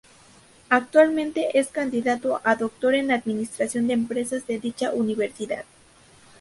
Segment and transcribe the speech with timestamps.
[0.69, 5.63] Actualmente es candidato a Doctor en Administración de Empresas de dicha universidad.